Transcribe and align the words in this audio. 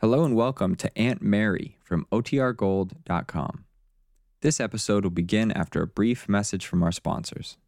Hello 0.00 0.24
and 0.24 0.34
welcome 0.34 0.76
to 0.76 0.88
Aunt 0.96 1.20
Mary 1.20 1.76
from 1.84 2.06
OTRGold.com. 2.10 3.64
This 4.40 4.58
episode 4.58 5.04
will 5.04 5.10
begin 5.10 5.52
after 5.52 5.82
a 5.82 5.86
brief 5.86 6.26
message 6.26 6.64
from 6.64 6.82
our 6.82 6.90
sponsors. 6.90 7.58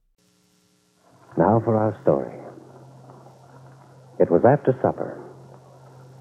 Now 1.36 1.60
for 1.62 1.76
our 1.76 1.92
story. 2.00 2.32
It 4.18 4.30
was 4.30 4.40
after 4.48 4.72
supper. 4.80 5.20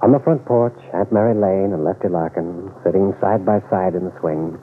On 0.03 0.11
the 0.11 0.19
front 0.19 0.43
porch, 0.43 0.75
Aunt 0.93 1.13
Mary 1.13 1.31
Lane 1.33 1.71
and 1.71 1.85
Lefty 1.85 2.09
Larkin, 2.09 2.73
sitting 2.83 3.15
side 3.21 3.45
by 3.45 3.61
side 3.69 3.95
in 3.95 4.03
the 4.03 4.19
swing, 4.19 4.59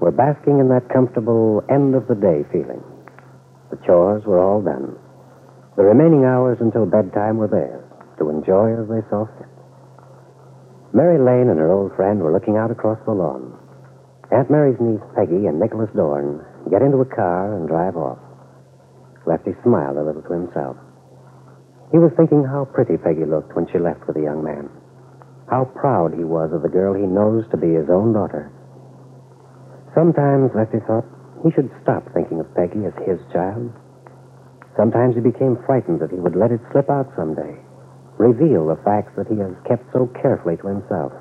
were 0.00 0.16
basking 0.16 0.60
in 0.60 0.70
that 0.70 0.88
comfortable 0.88 1.60
end 1.68 1.94
of 1.94 2.08
the 2.08 2.16
day 2.16 2.40
feeling. 2.50 2.80
The 3.68 3.76
chores 3.84 4.24
were 4.24 4.40
all 4.40 4.62
done. 4.62 4.96
The 5.76 5.84
remaining 5.84 6.24
hours 6.24 6.56
until 6.62 6.86
bedtime 6.86 7.36
were 7.36 7.52
theirs 7.52 7.84
to 8.16 8.30
enjoy 8.30 8.80
as 8.80 8.88
they 8.88 9.04
saw 9.10 9.28
fit. 9.36 9.55
Mary 10.92 11.18
Lane 11.18 11.50
and 11.50 11.58
her 11.58 11.72
old 11.72 11.94
friend 11.96 12.20
were 12.20 12.32
looking 12.32 12.56
out 12.56 12.70
across 12.70 12.98
the 13.04 13.12
lawn. 13.12 13.52
Aunt 14.30 14.50
Mary's 14.50 14.80
niece 14.80 15.02
Peggy 15.14 15.46
and 15.46 15.58
Nicholas 15.58 15.90
Dorn 15.94 16.44
get 16.70 16.82
into 16.82 16.98
a 16.98 17.04
car 17.04 17.54
and 17.54 17.68
drive 17.68 17.96
off. 17.96 18.18
Lefty 19.26 19.54
smiled 19.62 19.96
a 19.96 20.02
little 20.02 20.22
to 20.22 20.32
himself. 20.32 20.76
He 21.92 21.98
was 21.98 22.12
thinking 22.16 22.44
how 22.44 22.66
pretty 22.66 22.96
Peggy 22.96 23.24
looked 23.24 23.54
when 23.54 23.66
she 23.70 23.78
left 23.78 24.06
with 24.06 24.16
the 24.16 24.22
young 24.22 24.42
man. 24.42 24.70
How 25.50 25.64
proud 25.64 26.14
he 26.14 26.24
was 26.24 26.52
of 26.52 26.62
the 26.62 26.68
girl 26.68 26.94
he 26.94 27.06
knows 27.06 27.44
to 27.50 27.56
be 27.56 27.74
his 27.74 27.90
own 27.90 28.12
daughter. 28.12 28.50
Sometimes, 29.94 30.50
Lefty 30.54 30.78
thought, 30.86 31.06
he 31.42 31.50
should 31.52 31.70
stop 31.82 32.02
thinking 32.12 32.40
of 32.40 32.54
Peggy 32.54 32.84
as 32.86 32.94
his 33.06 33.18
child. 33.32 33.70
Sometimes 34.76 35.14
he 35.14 35.20
became 35.20 35.58
frightened 35.64 36.00
that 36.00 36.10
he 36.10 36.18
would 36.18 36.36
let 36.36 36.50
it 36.50 36.60
slip 36.72 36.90
out 36.90 37.08
someday, 37.16 37.54
reveal 38.18 38.66
the 38.66 38.80
facts 38.84 39.12
that 39.16 39.28
he 39.28 39.36
has 39.38 39.52
kept 39.68 39.84
so 39.92 40.08
carefully 40.20 40.56
to 40.58 40.68
himself 40.68 41.12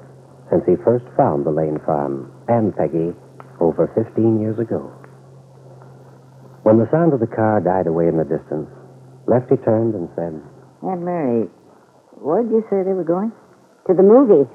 since 0.49 0.63
he 0.65 0.75
first 0.83 1.05
found 1.17 1.45
the 1.45 1.51
Lane 1.51 1.79
farm 1.85 2.31
and 2.47 2.75
Peggy 2.75 3.11
over 3.59 3.89
15 3.95 4.39
years 4.39 4.59
ago. 4.59 4.91
When 6.63 6.77
the 6.77 6.89
sound 6.89 7.13
of 7.13 7.19
the 7.19 7.29
car 7.29 7.61
died 7.61 7.87
away 7.87 8.07
in 8.07 8.17
the 8.17 8.25
distance, 8.25 8.69
Lefty 9.27 9.57
turned 9.65 9.93
and 9.93 10.09
said, 10.15 10.33
Aunt 10.85 11.01
Mary, 11.01 11.49
where'd 12.21 12.49
you 12.49 12.61
say 12.69 12.85
they 12.85 12.93
were 12.93 13.05
going? 13.05 13.31
To 13.89 13.93
the 13.93 14.05
movie. 14.05 14.49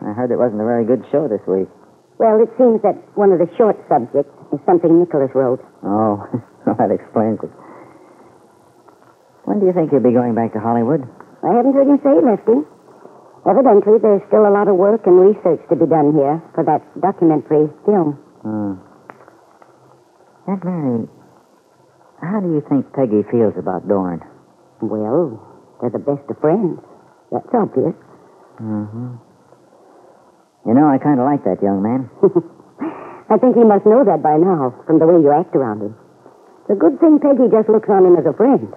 I 0.00 0.12
heard 0.12 0.32
it 0.32 0.40
wasn't 0.40 0.60
a 0.60 0.68
very 0.68 0.84
good 0.84 1.04
show 1.12 1.28
this 1.28 1.44
week. 1.48 1.68
Well, 2.16 2.40
it 2.40 2.48
seems 2.56 2.80
that 2.80 2.96
one 3.16 3.32
of 3.32 3.38
the 3.38 3.48
short 3.56 3.76
subjects 3.88 4.32
is 4.52 4.60
something 4.64 4.88
Nicholas 4.88 5.32
wrote. 5.34 5.60
Oh, 5.84 6.24
that 6.66 6.88
explains 6.88 7.40
it. 7.44 7.52
When 9.44 9.60
do 9.60 9.66
you 9.66 9.72
think 9.72 9.92
you'll 9.92 10.04
be 10.04 10.16
going 10.16 10.34
back 10.34 10.52
to 10.54 10.60
Hollywood? 10.60 11.04
I 11.46 11.54
haven't 11.54 11.74
heard 11.78 11.86
him 11.86 12.00
say, 12.02 12.14
Lefty. 12.18 12.58
Evidently, 13.46 14.02
there's 14.02 14.26
still 14.26 14.42
a 14.42 14.50
lot 14.50 14.66
of 14.66 14.74
work 14.74 15.06
and 15.06 15.22
research 15.22 15.62
to 15.70 15.78
be 15.78 15.86
done 15.86 16.10
here 16.10 16.42
for 16.58 16.66
that 16.66 16.82
documentary 16.98 17.70
film. 17.86 18.18
Hmm. 18.42 18.82
Aunt 20.50 20.62
Mary, 20.66 21.06
how 22.18 22.42
do 22.42 22.50
you 22.50 22.62
think 22.66 22.90
Peggy 22.90 23.22
feels 23.30 23.54
about 23.54 23.86
Dorn? 23.86 24.18
Well, 24.82 25.38
they're 25.80 25.94
the 25.94 26.02
best 26.02 26.26
of 26.26 26.38
friends. 26.42 26.82
That's 27.30 27.50
obvious. 27.54 27.94
Mm-hmm. 28.58 29.14
You 30.66 30.74
know, 30.74 30.90
I 30.90 30.98
kind 30.98 31.22
of 31.22 31.26
like 31.30 31.46
that 31.46 31.62
young 31.62 31.82
man. 31.82 32.10
I 33.30 33.38
think 33.38 33.54
he 33.54 33.62
must 33.62 33.86
know 33.86 34.02
that 34.02 34.22
by 34.22 34.38
now, 34.38 34.74
from 34.86 34.98
the 34.98 35.06
way 35.06 35.22
you 35.22 35.30
act 35.30 35.54
around 35.54 35.82
him. 35.82 35.94
It's 36.66 36.74
a 36.74 36.78
good 36.78 36.98
thing 36.98 37.22
Peggy 37.22 37.46
just 37.46 37.70
looks 37.70 37.86
on 37.86 38.06
him 38.06 38.18
as 38.18 38.26
a 38.26 38.34
friend. 38.34 38.74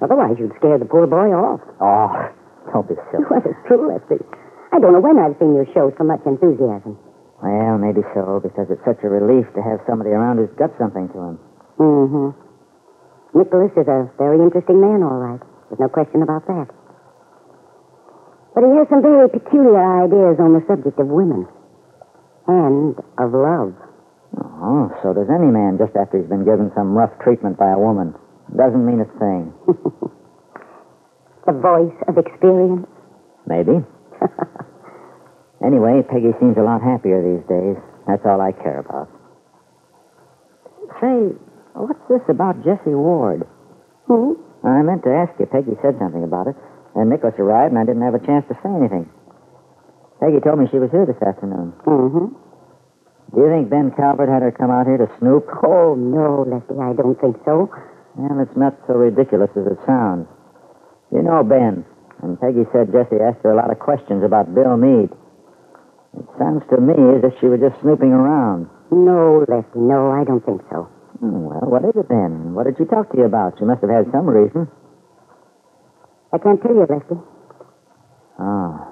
Otherwise, 0.00 0.36
you'd 0.40 0.56
scare 0.56 0.78
the 0.78 0.88
poor 0.88 1.06
boy 1.06 1.28
off. 1.32 1.60
Oh, 1.80 2.08
don't 2.72 2.88
be 2.88 2.96
silly. 3.12 3.24
Well, 3.28 3.44
it's 3.44 3.60
true, 3.68 3.84
Lefty. 3.84 4.16
I 4.72 4.80
don't 4.80 4.92
know 4.92 5.04
when 5.04 5.18
I've 5.18 5.36
seen 5.38 5.54
you 5.54 5.66
show 5.74 5.92
so 5.98 6.04
much 6.04 6.24
enthusiasm. 6.24 6.96
Well, 7.42 7.76
maybe 7.76 8.00
so, 8.14 8.40
because 8.40 8.68
it's 8.70 8.84
such 8.84 9.00
a 9.02 9.08
relief 9.08 9.48
to 9.56 9.60
have 9.60 9.80
somebody 9.88 10.10
around 10.10 10.38
who's 10.38 10.52
got 10.56 10.72
something 10.78 11.08
to 11.12 11.18
him. 11.18 11.36
Mm-hmm. 11.80 12.28
Nicholas 13.36 13.72
is 13.76 13.88
a 13.88 14.10
very 14.16 14.40
interesting 14.40 14.80
man, 14.80 15.02
all 15.02 15.20
right. 15.20 15.40
There's 15.68 15.80
no 15.80 15.88
question 15.88 16.22
about 16.22 16.46
that. 16.48 16.68
But 18.54 18.64
he 18.66 18.72
has 18.76 18.88
some 18.90 19.02
very 19.02 19.28
peculiar 19.30 19.78
ideas 20.04 20.36
on 20.40 20.52
the 20.52 20.64
subject 20.66 20.98
of 20.98 21.06
women 21.06 21.46
and 22.48 22.98
of 23.16 23.30
love. 23.32 23.72
Oh, 24.36 24.90
so 25.02 25.14
does 25.14 25.30
any 25.30 25.48
man 25.48 25.78
just 25.78 25.96
after 25.96 26.18
he's 26.18 26.28
been 26.28 26.44
given 26.44 26.70
some 26.74 26.92
rough 26.92 27.14
treatment 27.22 27.56
by 27.56 27.70
a 27.72 27.78
woman. 27.78 28.14
Doesn't 28.56 28.84
mean 28.84 29.00
a 29.00 29.08
thing. 29.18 29.52
The 31.46 31.58
voice 31.58 31.96
of 32.06 32.18
experience. 32.18 32.86
Maybe. 33.48 33.80
anyway, 35.66 36.04
Peggy 36.06 36.30
seems 36.38 36.56
a 36.58 36.62
lot 36.62 36.78
happier 36.78 37.18
these 37.24 37.42
days. 37.48 37.80
That's 38.06 38.22
all 38.22 38.40
I 38.40 38.52
care 38.52 38.78
about. 38.84 39.08
Say, 41.00 41.34
what's 41.74 42.04
this 42.06 42.22
about 42.28 42.62
Jessie 42.62 42.94
Ward? 42.94 43.48
Hmm? 44.06 44.36
I 44.62 44.82
meant 44.86 45.02
to 45.04 45.10
ask 45.10 45.32
you. 45.40 45.46
Peggy 45.46 45.74
said 45.80 45.96
something 45.98 46.22
about 46.22 46.46
it. 46.46 46.56
And 46.94 47.08
Nicholas 47.08 47.34
arrived, 47.38 47.72
and 47.72 47.80
I 47.80 47.86
didn't 47.88 48.06
have 48.06 48.14
a 48.14 48.22
chance 48.22 48.44
to 48.46 48.54
say 48.62 48.70
anything. 48.70 49.08
Peggy 50.20 50.38
told 50.44 50.60
me 50.60 50.68
she 50.70 50.78
was 50.78 50.90
here 50.92 51.06
this 51.06 51.18
afternoon. 51.18 51.72
Mm-hmm. 51.82 52.30
Do 53.34 53.36
you 53.40 53.48
think 53.50 53.70
Ben 53.70 53.90
Calvert 53.96 54.28
had 54.28 54.42
her 54.42 54.52
come 54.52 54.70
out 54.70 54.86
here 54.86 54.98
to 54.98 55.08
snoop? 55.18 55.48
Oh, 55.64 55.94
no, 55.98 56.46
Lefty, 56.46 56.78
I 56.78 56.92
don't 56.92 57.18
think 57.18 57.42
so. 57.42 57.70
Well, 58.16 58.40
it's 58.42 58.56
not 58.56 58.74
so 58.86 58.94
ridiculous 58.94 59.50
as 59.56 59.66
it 59.66 59.78
sounds. 59.86 60.26
You 61.12 61.22
know 61.22 61.42
Ben, 61.42 61.84
and 62.22 62.40
Peggy 62.40 62.66
said 62.72 62.92
Jessie 62.92 63.22
asked 63.22 63.42
her 63.42 63.50
a 63.50 63.56
lot 63.56 63.70
of 63.70 63.78
questions 63.78 64.22
about 64.24 64.54
Bill 64.54 64.76
Meade. 64.76 65.10
It 66.18 66.26
sounds 66.38 66.62
to 66.70 66.78
me 66.80 66.94
as 67.18 67.22
if 67.22 67.38
she 67.38 67.46
was 67.46 67.60
just 67.60 67.80
snooping 67.82 68.10
around. 68.10 68.66
No, 68.90 69.46
Lefty, 69.46 69.78
no, 69.78 70.10
I 70.10 70.24
don't 70.24 70.44
think 70.44 70.62
so. 70.70 70.90
Hmm, 71.22 71.46
well, 71.46 71.66
what 71.70 71.84
is 71.84 71.94
it 71.94 72.08
then? 72.08 72.54
What 72.54 72.66
did 72.66 72.74
she 72.78 72.84
talk 72.84 73.10
to 73.12 73.18
you 73.18 73.24
about? 73.24 73.54
She 73.58 73.64
must 73.64 73.80
have 73.82 73.90
had 73.90 74.10
some 74.10 74.26
reason. 74.26 74.66
I 76.32 76.38
can't 76.38 76.60
tell 76.62 76.74
you, 76.74 76.86
Lefty. 76.90 77.14
Oh. 78.38 78.86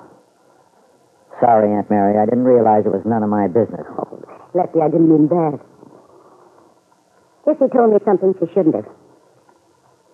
Sorry, 1.40 1.70
Aunt 1.74 1.90
Mary. 1.90 2.18
I 2.18 2.26
didn't 2.26 2.44
realize 2.44 2.86
it 2.86 2.94
was 2.94 3.06
none 3.06 3.22
of 3.22 3.30
my 3.30 3.46
business. 3.46 3.86
Oh, 3.98 4.22
Lefty, 4.54 4.78
I 4.80 4.90
didn't 4.90 5.10
mean 5.10 5.26
that. 5.28 5.58
Jessie 7.46 7.70
told 7.72 7.92
me 7.92 7.98
something 8.04 8.34
she 8.38 8.46
shouldn't 8.52 8.74
have. 8.74 8.86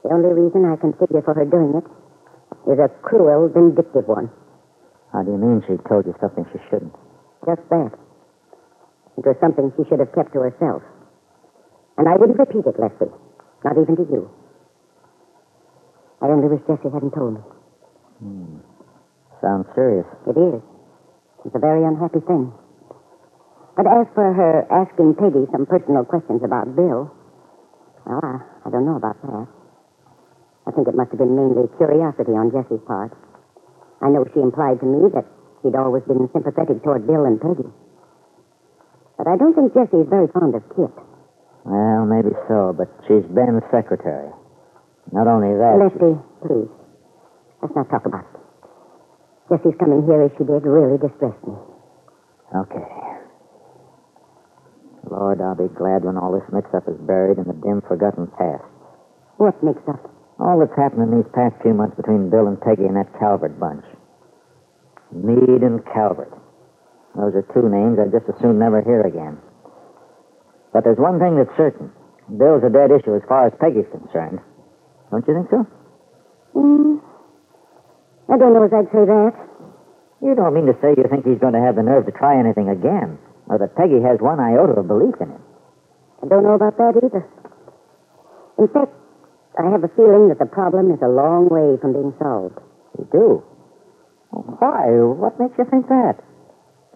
The 0.04 0.12
only 0.12 0.36
reason 0.36 0.68
I 0.68 0.76
can 0.76 0.92
figure 1.00 1.24
for 1.24 1.32
her 1.32 1.48
doing 1.48 1.80
it 1.80 1.86
is 2.68 2.78
a 2.78 2.92
cruel, 3.00 3.48
vindictive 3.48 4.04
one. 4.06 4.28
How 5.12 5.24
do 5.24 5.32
you 5.32 5.38
mean 5.40 5.64
she 5.64 5.80
told 5.88 6.04
you 6.04 6.14
something 6.20 6.44
she 6.52 6.60
shouldn't? 6.68 6.92
Just 7.48 7.64
that. 7.72 7.92
It 9.16 9.24
was 9.24 9.36
something 9.40 9.72
she 9.76 9.88
should 9.88 10.00
have 10.04 10.12
kept 10.12 10.36
to 10.36 10.44
herself. 10.44 10.82
And 11.96 12.08
I 12.08 12.16
wouldn't 12.20 12.38
repeat 12.38 12.68
it, 12.68 12.76
Lefty. 12.76 13.08
Not 13.64 13.80
even 13.80 13.96
to 13.96 14.04
you. 14.12 14.28
I 16.20 16.26
only 16.28 16.48
wish 16.52 16.60
Jessie 16.68 16.92
hadn't 16.92 17.16
told 17.16 17.34
me. 17.34 17.42
Hmm. 18.20 18.60
Sounds 19.40 19.66
serious. 19.74 20.06
It 20.28 20.36
is. 20.36 20.60
It's 21.48 21.54
a 21.54 21.58
very 21.58 21.84
unhappy 21.84 22.20
thing. 22.20 22.52
But 23.76 23.86
as 23.88 24.06
for 24.12 24.32
her 24.32 24.66
asking 24.68 25.16
Peggy 25.16 25.48
some 25.52 25.64
personal 25.64 26.04
questions 26.04 26.42
about 26.44 26.76
Bill, 26.76 27.08
well, 28.04 28.20
I, 28.22 28.68
I 28.68 28.70
don't 28.70 28.84
know 28.84 28.96
about 28.96 29.16
that. 29.22 29.63
I 30.66 30.70
think 30.72 30.88
it 30.88 30.96
must 30.96 31.12
have 31.12 31.20
been 31.20 31.36
mainly 31.36 31.68
curiosity 31.76 32.32
on 32.32 32.48
Jessie's 32.50 32.80
part. 32.88 33.12
I 34.00 34.08
know 34.08 34.24
she 34.32 34.40
implied 34.40 34.80
to 34.80 34.86
me 34.86 35.12
that 35.12 35.28
she'd 35.60 35.76
always 35.76 36.02
been 36.04 36.28
sympathetic 36.32 36.82
toward 36.82 37.06
Bill 37.06 37.24
and 37.24 37.40
Peggy. 37.40 37.68
But 39.16 39.28
I 39.28 39.36
don't 39.36 39.54
think 39.54 39.72
Jessie 39.76 40.04
is 40.04 40.08
very 40.08 40.28
fond 40.32 40.54
of 40.54 40.64
Kit. 40.72 40.92
Well, 41.64 42.04
maybe 42.04 42.32
so, 42.48 42.72
but 42.76 42.88
she's 43.08 43.24
Ben's 43.32 43.64
secretary. 43.70 44.32
Not 45.12 45.28
only 45.28 45.52
that. 45.56 45.76
Lefty, 45.80 46.16
please. 46.44 46.72
Let's 47.60 47.76
not 47.76 47.88
talk 47.88 48.04
about 48.04 48.24
it. 48.24 48.40
Jessie's 49.48 49.76
coming 49.78 50.04
here 50.08 50.22
as 50.22 50.32
she 50.36 50.44
did 50.44 50.64
really 50.64 50.96
distressed 50.96 51.44
me. 51.44 51.56
Okay. 52.56 52.88
Lord, 55.10 55.40
I'll 55.40 55.54
be 55.54 55.68
glad 55.76 56.04
when 56.04 56.16
all 56.16 56.32
this 56.32 56.48
mix-up 56.52 56.88
is 56.88 56.96
buried 57.04 57.36
in 57.36 57.44
the 57.44 57.52
dim, 57.52 57.82
forgotten 57.86 58.26
past. 58.38 58.64
What 59.36 59.62
mixed 59.62 59.88
up? 59.88 60.13
All 60.38 60.58
that's 60.58 60.74
happened 60.74 61.06
in 61.06 61.22
these 61.22 61.30
past 61.34 61.54
few 61.62 61.74
months 61.74 61.96
between 61.96 62.30
Bill 62.30 62.48
and 62.48 62.60
Peggy 62.60 62.84
and 62.84 62.96
that 62.96 63.12
Calvert 63.18 63.58
bunch. 63.58 63.84
Meade 65.14 65.62
and 65.62 65.78
Calvert. 65.94 66.32
Those 67.14 67.38
are 67.38 67.46
two 67.54 67.70
names 67.70 67.98
I'd 68.02 68.10
just 68.10 68.26
as 68.26 68.34
soon 68.42 68.58
never 68.58 68.82
hear 68.82 69.06
again. 69.06 69.38
But 70.74 70.82
there's 70.82 70.98
one 70.98 71.22
thing 71.22 71.38
that's 71.38 71.54
certain. 71.56 71.94
Bill's 72.26 72.66
a 72.66 72.72
dead 72.72 72.90
issue 72.90 73.14
as 73.14 73.22
far 73.30 73.46
as 73.46 73.54
Peggy's 73.62 73.86
concerned. 73.94 74.42
Don't 75.14 75.22
you 75.28 75.34
think 75.38 75.48
so? 75.54 75.62
Mm, 76.58 76.98
I 78.26 78.34
don't 78.34 78.50
know 78.50 78.66
as 78.66 78.74
I'd 78.74 78.90
say 78.90 79.06
that. 79.06 79.34
You 80.18 80.34
don't 80.34 80.54
mean 80.54 80.66
to 80.66 80.74
say 80.82 80.98
you 80.98 81.06
think 81.06 81.22
he's 81.22 81.38
going 81.38 81.54
to 81.54 81.62
have 81.62 81.76
the 81.76 81.86
nerve 81.86 82.06
to 82.06 82.12
try 82.12 82.34
anything 82.34 82.66
again, 82.66 83.18
or 83.46 83.58
that 83.62 83.76
Peggy 83.76 84.02
has 84.02 84.18
one 84.18 84.40
iota 84.40 84.80
of 84.80 84.88
belief 84.88 85.14
in 85.20 85.30
him. 85.30 85.42
I 86.24 86.26
don't 86.26 86.42
know 86.42 86.58
about 86.58 86.74
that 86.78 86.98
either. 86.98 87.22
In 88.58 88.66
fact, 88.72 88.90
I 89.58 89.70
have 89.70 89.84
a 89.84 89.92
feeling 89.94 90.28
that 90.28 90.38
the 90.38 90.50
problem 90.50 90.90
is 90.90 90.98
a 91.02 91.08
long 91.08 91.48
way 91.48 91.78
from 91.80 91.92
being 91.92 92.12
solved. 92.18 92.58
You 92.98 93.06
do? 93.12 93.26
Why? 94.34 94.90
What 94.98 95.38
makes 95.38 95.54
you 95.58 95.64
think 95.70 95.86
that? 95.88 96.18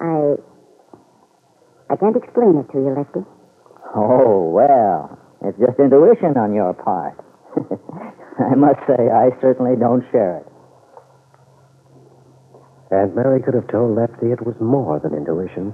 I. 0.01 0.43
I 1.91 1.97
can't 1.97 2.17
explain 2.17 2.59
it 2.59 2.67
to 2.73 2.79
you, 2.79 2.91
Lefty. 2.95 3.23
Oh, 3.95 4.51
well, 4.51 5.19
it's 5.43 5.59
just 5.59 5.79
intuition 5.79 6.37
on 6.37 6.53
your 6.53 6.75
part. 6.75 7.17
I 8.39 8.55
must 8.55 8.81
say, 8.87 9.09
I 9.09 9.31
certainly 9.41 9.77
don't 9.79 10.05
share 10.13 10.39
it. 10.45 10.47
Aunt 12.91 13.15
Mary 13.15 13.41
could 13.43 13.55
have 13.55 13.69
told 13.69 13.97
Lefty 13.97 14.33
it 14.33 14.45
was 14.45 14.57
more 14.61 15.01
than 15.01 15.15
intuition. 15.15 15.73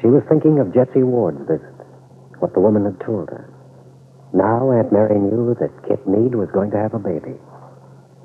She 0.00 0.08
was 0.08 0.22
thinking 0.28 0.58
of 0.58 0.74
Jessie 0.74 1.02
Ward's 1.02 1.40
visit, 1.46 1.74
what 2.38 2.54
the 2.54 2.60
woman 2.60 2.84
had 2.84 2.98
told 3.04 3.28
her. 3.30 3.52
Now 4.32 4.70
Aunt 4.72 4.92
Mary 4.92 5.18
knew 5.18 5.54
that 5.60 5.86
Kit 5.86 6.06
Meade 6.06 6.34
was 6.34 6.50
going 6.50 6.70
to 6.72 6.78
have 6.78 6.94
a 6.94 6.98
baby. 6.98 7.38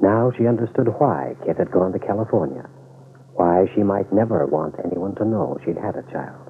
Now 0.01 0.31
she 0.35 0.47
understood 0.47 0.87
why 0.97 1.35
Kit 1.45 1.57
had 1.57 1.71
gone 1.71 1.93
to 1.93 1.99
California, 1.99 2.67
why 3.33 3.69
she 3.75 3.83
might 3.83 4.11
never 4.11 4.45
want 4.47 4.75
anyone 4.83 5.15
to 5.15 5.25
know 5.25 5.57
she'd 5.63 5.77
had 5.77 5.95
a 5.95 6.11
child. 6.11 6.49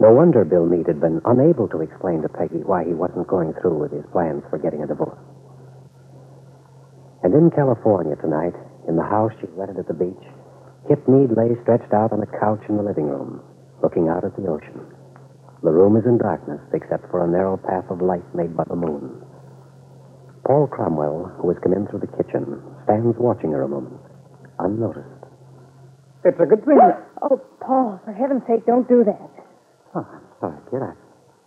No 0.00 0.12
wonder 0.14 0.44
Bill 0.46 0.64
Meade 0.64 0.88
had 0.88 1.00
been 1.00 1.20
unable 1.26 1.68
to 1.68 1.82
explain 1.82 2.22
to 2.22 2.28
Peggy 2.28 2.64
why 2.64 2.84
he 2.84 2.94
wasn't 2.94 3.28
going 3.28 3.52
through 3.60 3.76
with 3.78 3.92
his 3.92 4.06
plans 4.10 4.42
for 4.48 4.56
getting 4.56 4.82
a 4.82 4.86
divorce. 4.86 5.20
And 7.22 7.34
in 7.34 7.50
California 7.50 8.16
tonight, 8.16 8.56
in 8.88 8.96
the 8.96 9.04
house 9.04 9.32
she 9.40 9.46
rented 9.52 9.78
at 9.78 9.86
the 9.86 9.94
beach, 9.94 10.24
Kit 10.88 11.06
Meade 11.06 11.36
lay 11.36 11.52
stretched 11.60 11.92
out 11.92 12.12
on 12.12 12.22
a 12.22 12.32
couch 12.40 12.64
in 12.70 12.78
the 12.78 12.82
living 12.82 13.08
room, 13.12 13.42
looking 13.82 14.08
out 14.08 14.24
at 14.24 14.34
the 14.36 14.48
ocean. 14.48 14.80
The 15.62 15.70
room 15.70 15.96
is 15.96 16.04
in 16.06 16.16
darkness 16.18 16.60
except 16.72 17.10
for 17.10 17.24
a 17.24 17.28
narrow 17.28 17.56
path 17.56 17.84
of 17.90 18.00
light 18.00 18.24
made 18.34 18.56
by 18.56 18.64
the 18.64 18.76
moon. 18.76 19.20
Paul 20.46 20.66
Cromwell, 20.66 21.30
who 21.38 21.48
has 21.52 21.58
come 21.62 21.72
in 21.74 21.86
through 21.86 22.00
the 22.00 22.12
kitchen, 22.16 22.60
stands 22.84 23.16
watching 23.18 23.52
her 23.52 23.62
a 23.62 23.68
moment, 23.68 24.00
unnoticed. 24.58 25.06
It's 26.24 26.40
a 26.40 26.46
good 26.46 26.64
thing. 26.64 26.80
Oh, 27.22 27.40
Paul, 27.60 28.00
for 28.04 28.12
heaven's 28.12 28.42
sake, 28.48 28.64
don't 28.66 28.88
do 28.88 29.04
that. 29.04 29.30
Oh, 29.94 30.04
I'm 30.08 30.24
sorry, 30.40 30.60
kid. 30.70 30.80
I, 30.80 30.92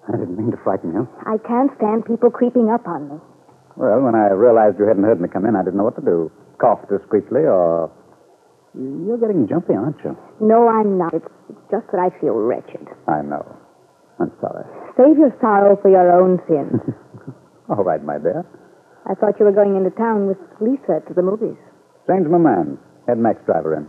I 0.08 0.18
didn't 0.18 0.38
mean 0.38 0.52
to 0.52 0.58
frighten 0.64 0.94
you. 0.94 1.08
I 1.26 1.38
can't 1.48 1.72
stand 1.78 2.06
people 2.06 2.30
creeping 2.30 2.70
up 2.70 2.88
on 2.88 3.10
me. 3.10 3.18
Well, 3.76 4.02
when 4.02 4.14
I 4.14 4.30
realized 4.30 4.78
you 4.78 4.86
hadn't 4.86 5.04
heard 5.04 5.20
me 5.22 5.28
come 5.28 5.46
in, 5.46 5.56
I 5.56 5.64
didn't 5.64 5.78
know 5.78 5.86
what 5.86 5.96
to 5.98 6.06
do. 6.06 6.32
Cough 6.62 6.86
discreetly 6.90 7.42
or. 7.42 7.90
You're 8.78 9.18
getting 9.18 9.48
jumpy, 9.48 9.74
aren't 9.74 9.98
you? 10.04 10.18
No, 10.42 10.68
I'm 10.70 10.98
not. 10.98 11.14
It's 11.14 11.26
it's 11.50 11.60
just 11.70 11.86
that 11.92 12.00
I 12.02 12.10
feel 12.20 12.34
wretched. 12.34 12.88
I 13.08 13.22
know. 13.22 13.46
I'm 14.24 14.32
sorry. 14.40 14.64
Save 14.96 15.20
your 15.20 15.36
sorrow 15.44 15.76
for 15.84 15.92
your 15.92 16.08
own 16.16 16.40
sins. 16.48 16.80
All 17.70 17.84
right, 17.84 18.00
my 18.04 18.18
dear. 18.18 18.48
I 19.04 19.16
thought 19.20 19.36
you 19.40 19.44
were 19.44 19.52
going 19.56 19.76
into 19.76 19.92
town 20.00 20.32
with 20.32 20.40
Lisa 20.64 21.04
to 21.04 21.14
the 21.14 21.22
movies. 21.22 21.60
Change 22.08 22.28
my 22.32 22.40
man. 22.40 22.80
Head 23.04 23.20
Max 23.20 23.44
driver 23.44 23.76
in. 23.76 23.84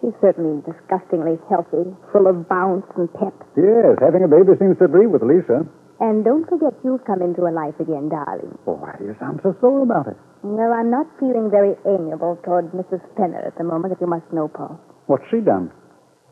She's 0.00 0.16
certainly 0.20 0.60
disgustingly 0.64 1.40
healthy, 1.48 1.88
full 2.12 2.28
of 2.28 2.48
bounce 2.48 2.84
and 2.96 3.08
pep. 3.16 3.32
Yes, 3.56 3.96
having 4.00 4.24
a 4.24 4.28
baby 4.28 4.52
seems 4.60 4.76
to 4.80 4.84
agree 4.84 5.08
with 5.08 5.24
Lisa. 5.24 5.64
And 6.00 6.24
don't 6.24 6.48
forget 6.48 6.72
you've 6.84 7.04
come 7.04 7.20
into 7.20 7.44
her 7.44 7.52
life 7.52 7.76
again, 7.80 8.08
darling. 8.08 8.56
Oh, 8.64 8.80
why 8.80 8.96
do 8.96 9.04
you 9.04 9.16
sound 9.20 9.40
so 9.44 9.52
sore 9.60 9.84
about 9.84 10.08
it? 10.08 10.16
Well, 10.40 10.72
I'm 10.72 10.88
not 10.88 11.04
feeling 11.20 11.52
very 11.52 11.76
amiable 11.84 12.40
toward 12.44 12.72
Mrs. 12.72 13.04
Fenner 13.16 13.44
at 13.44 13.56
the 13.56 13.64
moment, 13.64 13.92
if 13.92 14.00
you 14.00 14.08
must 14.08 14.24
know, 14.32 14.48
Paul. 14.48 14.80
What's 15.06 15.28
she 15.30 15.40
done? 15.44 15.68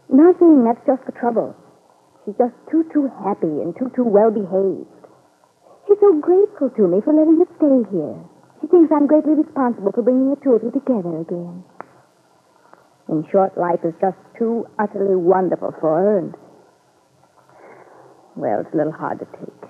Nothing. 0.09 0.65
That's 0.65 0.81
just 0.89 1.05
the 1.05 1.13
trouble. 1.13 1.53
She's 2.29 2.37
just 2.37 2.53
too, 2.69 2.85
too 2.93 3.09
happy 3.25 3.49
and 3.49 3.73
too, 3.73 3.89
too 3.97 4.05
well 4.05 4.29
behaved. 4.29 4.85
She's 5.89 5.97
so 5.97 6.13
grateful 6.21 6.69
to 6.69 6.85
me 6.85 7.01
for 7.01 7.17
letting 7.17 7.41
her 7.41 7.49
stay 7.57 7.89
here. 7.89 8.21
She 8.61 8.69
thinks 8.69 8.93
I'm 8.93 9.09
greatly 9.09 9.33
responsible 9.33 9.97
for 9.97 10.05
bringing 10.05 10.29
the 10.29 10.41
two 10.45 10.53
of 10.53 10.61
you 10.61 10.69
together 10.69 11.25
again. 11.25 11.65
In 13.09 13.25
short, 13.33 13.57
life 13.57 13.81
is 13.81 13.97
just 13.97 14.21
too 14.37 14.69
utterly 14.77 15.17
wonderful 15.17 15.73
for 15.81 15.89
her, 15.89 16.19
and, 16.21 16.37
well, 18.37 18.61
it's 18.61 18.75
a 18.75 18.77
little 18.77 18.93
hard 18.93 19.25
to 19.25 19.29
take. 19.41 19.65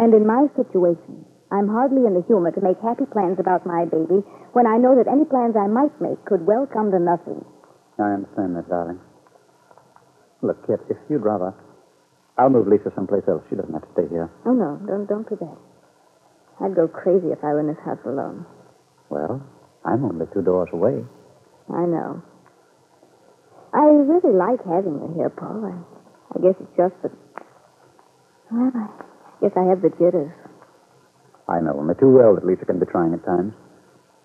And 0.00 0.16
in 0.16 0.24
my 0.24 0.48
situation, 0.56 1.28
I'm 1.52 1.68
hardly 1.68 2.08
in 2.08 2.16
the 2.16 2.24
humor 2.24 2.48
to 2.48 2.64
make 2.64 2.80
happy 2.80 3.04
plans 3.12 3.36
about 3.36 3.68
my 3.68 3.84
baby 3.84 4.24
when 4.56 4.64
I 4.64 4.80
know 4.80 4.96
that 4.96 5.04
any 5.04 5.28
plans 5.28 5.52
I 5.52 5.68
might 5.68 6.00
make 6.00 6.24
could 6.24 6.48
well 6.48 6.64
come 6.64 6.96
to 6.96 6.98
nothing. 6.98 7.44
I 8.00 8.24
understand 8.24 8.56
that, 8.56 8.72
darling. 8.72 9.04
Look, 10.42 10.66
Kit, 10.66 10.80
if 10.88 10.96
you'd 11.08 11.24
rather, 11.24 11.54
I'll 12.38 12.50
move 12.50 12.68
Lisa 12.68 12.92
someplace 12.94 13.24
else. 13.28 13.42
She 13.48 13.56
doesn't 13.56 13.72
have 13.72 13.82
to 13.82 13.92
stay 13.92 14.08
here. 14.10 14.30
Oh, 14.44 14.52
no, 14.52 14.78
don't, 14.86 15.06
don't 15.06 15.28
do 15.28 15.36
that. 15.40 15.56
I'd 16.60 16.74
go 16.74 16.88
crazy 16.88 17.28
if 17.28 17.42
I 17.42 17.52
were 17.52 17.60
in 17.60 17.68
this 17.68 17.80
house 17.84 18.00
alone. 18.04 18.46
Well, 19.08 19.42
I'm 19.84 20.04
only 20.04 20.26
two 20.32 20.42
doors 20.42 20.68
away. 20.72 21.04
I 21.72 21.84
know. 21.84 22.22
I 23.72 23.84
really 23.84 24.32
like 24.32 24.60
having 24.64 25.00
you 25.00 25.12
here, 25.16 25.30
Paul. 25.30 25.64
I, 25.64 25.74
I 26.32 26.42
guess 26.42 26.56
it's 26.60 26.76
just 26.76 26.94
that. 27.02 27.12
Well, 28.50 28.72
I 28.72 29.40
guess 29.40 29.52
I 29.56 29.64
have 29.68 29.82
the 29.82 29.90
jitters. 29.90 30.32
I 31.48 31.60
know 31.60 31.78
only 31.78 31.94
too 31.94 32.10
well 32.10 32.34
that 32.34 32.44
Lisa 32.46 32.64
can 32.64 32.78
be 32.78 32.86
trying 32.86 33.12
at 33.14 33.24
times. 33.24 33.54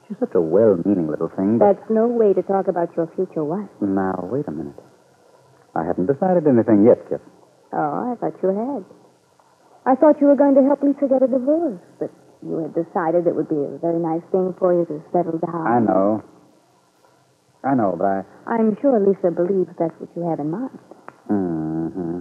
She's 0.08 0.18
such 0.20 0.36
a 0.36 0.42
well-meaning 0.42 1.08
little 1.08 1.30
thing, 1.36 1.58
but... 1.60 1.74
That's 1.74 1.90
no 1.90 2.08
way 2.08 2.34
to 2.34 2.42
talk 2.44 2.68
about 2.68 2.96
your 2.96 3.08
future 3.16 3.44
wife. 3.44 3.70
Now, 3.80 4.28
wait 4.32 4.48
a 4.48 4.52
minute. 4.52 4.76
I 5.76 5.86
haven't 5.86 6.08
decided 6.08 6.48
anything 6.48 6.84
yet, 6.86 7.00
Kit. 7.10 7.22
Oh, 7.74 8.12
I 8.12 8.16
thought 8.20 8.36
you 8.44 8.50
had. 8.50 8.84
I 9.86 9.96
thought 9.96 10.20
you 10.20 10.28
were 10.28 10.36
going 10.36 10.56
to 10.56 10.64
help 10.64 10.84
Lisa 10.84 11.08
get 11.08 11.24
a 11.24 11.28
divorce, 11.28 11.80
but 12.00 12.12
you 12.44 12.58
had 12.60 12.76
decided 12.76 13.26
it 13.26 13.36
would 13.36 13.50
be 13.50 13.56
a 13.56 13.80
very 13.80 14.00
nice 14.00 14.22
thing 14.32 14.54
for 14.60 14.74
you 14.74 14.86
to 14.86 15.02
settle 15.12 15.40
down. 15.40 15.66
I 15.66 15.80
know. 15.80 16.24
I 17.64 17.74
know, 17.76 17.96
but 17.98 18.06
I... 18.06 18.24
I'm 18.48 18.76
sure 18.82 19.00
Lisa 19.00 19.32
believes 19.32 19.70
that's 19.80 19.94
what 20.00 20.10
you 20.16 20.28
have 20.30 20.40
in 20.40 20.52
mind. 20.52 20.80
Mm-hmm. 21.30 22.20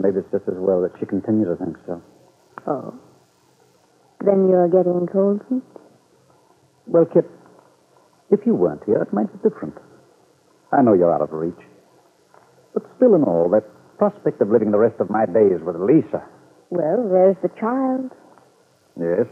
Maybe 0.00 0.18
it's 0.18 0.30
just 0.32 0.48
as 0.48 0.56
well 0.56 0.80
that 0.82 0.92
she 0.98 1.06
continues 1.06 1.46
to 1.46 1.56
think 1.62 1.76
so. 1.86 2.02
Oh. 2.66 2.94
Then 4.24 4.48
you're 4.48 4.68
getting 4.68 5.06
cold 5.12 5.42
feet? 5.48 5.62
Well, 6.86 7.04
Kit, 7.12 7.28
if 8.30 8.40
you 8.46 8.54
weren't 8.54 8.82
here, 8.86 9.02
it 9.02 9.12
might 9.12 9.30
be 9.32 9.48
different. 9.48 9.74
I 10.72 10.82
know 10.82 10.94
you're 10.94 11.12
out 11.12 11.20
of 11.20 11.32
reach. 11.32 11.58
But 12.74 12.84
still 12.96 13.14
and 13.14 13.24
all, 13.24 13.48
that 13.50 13.64
prospect 13.98 14.40
of 14.40 14.48
living 14.50 14.70
the 14.70 14.78
rest 14.78 14.96
of 15.00 15.10
my 15.10 15.26
days 15.26 15.60
with 15.64 15.76
Lisa. 15.76 16.24
Well, 16.70 17.08
there's 17.08 17.36
the 17.42 17.50
child. 17.60 18.10
Yes. 18.98 19.26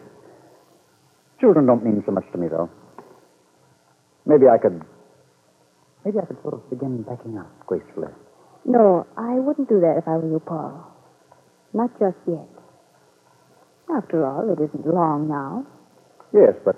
Children 1.41 1.67
don't 1.67 1.85
mean 1.85 2.03
so 2.05 2.13
much 2.13 2.25
to 2.33 2.39
me, 2.39 2.49
though. 2.49 2.69
Maybe 4.27 4.47
I 4.47 4.59
could. 4.59 4.83
Maybe 6.05 6.19
I 6.19 6.27
could 6.27 6.41
sort 6.43 6.55
of 6.55 6.69
begin 6.71 7.03
backing 7.03 7.37
out 7.39 7.49
gracefully. 7.67 8.13
No, 8.65 9.07
I 9.17 9.41
wouldn't 9.41 9.69
do 9.69 9.81
that 9.81 9.97
if 9.97 10.07
I 10.07 10.17
were 10.17 10.29
you, 10.29 10.41
Paul. 10.41 10.87
Not 11.73 11.91
just 11.99 12.17
yet. 12.27 12.49
After 13.97 14.25
all, 14.25 14.53
it 14.53 14.61
isn't 14.63 14.87
long 14.87 15.29
now. 15.29 15.67
Yes, 16.33 16.55
but 16.65 16.77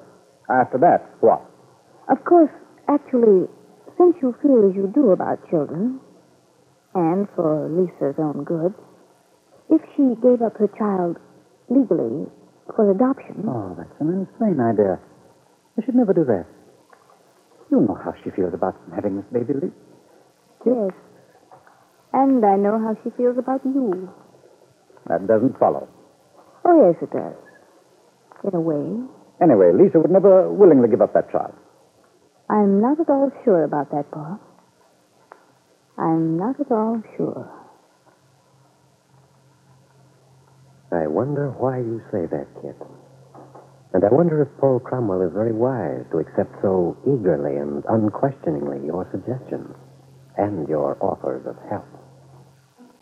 after 0.48 0.78
that, 0.78 1.10
what? 1.20 1.42
Of 2.08 2.24
course, 2.24 2.50
actually, 2.88 3.48
since 3.98 4.16
you 4.22 4.34
feel 4.40 4.68
as 4.68 4.74
you 4.74 4.90
do 4.94 5.10
about 5.10 5.38
children, 5.50 6.00
and 6.94 7.28
for 7.34 7.68
Lisa's 7.68 8.16
own 8.18 8.44
good, 8.44 8.74
if 9.70 9.80
she 9.96 10.14
gave 10.20 10.42
up 10.42 10.56
her 10.58 10.68
child 10.78 11.16
legally 11.68 12.26
for 12.76 12.90
adoption, 12.90 13.44
Oh, 13.48 13.74
that's 13.76 13.92
an 14.00 14.26
insane 14.28 14.60
idea. 14.60 15.00
I 15.78 15.84
should 15.84 15.94
never 15.94 16.12
do 16.12 16.24
that. 16.24 16.44
You 17.70 17.80
know 17.80 17.96
how 18.04 18.12
she 18.22 18.30
feels 18.30 18.52
about 18.52 18.76
having 18.94 19.16
this 19.16 19.24
baby, 19.32 19.54
Lee. 19.54 19.72
yes. 20.66 20.92
And 22.12 22.44
I 22.44 22.56
know 22.56 22.76
how 22.78 22.92
she 23.02 23.08
feels 23.16 23.38
about 23.38 23.64
you. 23.64 24.10
That 25.08 25.26
doesn't 25.26 25.58
follow. 25.58 25.88
Oh, 26.64 26.76
yes, 26.92 27.00
it 27.02 27.10
does. 27.10 27.34
In 28.44 28.54
a 28.54 28.60
way. 28.60 28.84
Anyway, 29.40 29.72
Lisa 29.72 29.98
would 29.98 30.10
never 30.10 30.52
willingly 30.52 30.88
give 30.88 31.00
up 31.00 31.14
that 31.14 31.32
child. 31.32 31.54
I'm 32.50 32.80
not 32.82 33.00
at 33.00 33.08
all 33.08 33.32
sure 33.44 33.64
about 33.64 33.90
that, 33.92 34.10
Paul. 34.12 34.38
I'm 36.12 36.36
not 36.36 36.60
at 36.60 36.70
all 36.70 37.02
sure. 37.16 37.50
I 40.92 41.06
wonder 41.06 41.48
why 41.56 41.78
you 41.78 42.02
say 42.12 42.26
that, 42.26 42.48
Kit. 42.60 42.76
And 43.94 44.04
I 44.04 44.08
wonder 44.12 44.42
if 44.42 44.48
Paul 44.60 44.78
Cromwell 44.78 45.22
is 45.22 45.32
very 45.32 45.54
wise 45.54 46.04
to 46.10 46.18
accept 46.18 46.52
so 46.60 46.98
eagerly 47.08 47.56
and 47.56 47.82
unquestioningly 47.88 48.84
your 48.84 49.08
suggestions 49.10 49.74
and 50.36 50.68
your 50.68 50.98
offers 51.00 51.46
of 51.46 51.56
help. 51.70 51.88